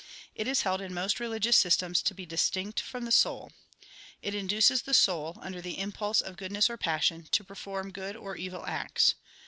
[0.33, 3.51] It is held in most religious systems to be distinct from the soul.
[4.23, 8.15] 2 It induces the soul, under the impulse of goodness or passion, to perform good
[8.15, 9.13] or evil acts.